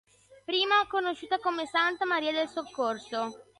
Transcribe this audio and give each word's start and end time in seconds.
Prima 0.47 0.87
conosciuta 0.87 1.37
come 1.37 1.67
Santa 1.67 2.07
Maria 2.07 2.31
del 2.31 2.47
Soccorso. 2.49 3.43